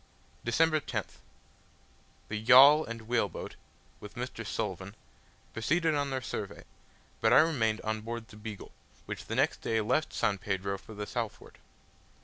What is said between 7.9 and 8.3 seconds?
board